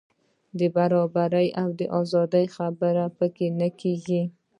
[0.59, 1.69] د برابرۍ او
[2.01, 4.21] ازادۍ خبرې په کې نه کېږي.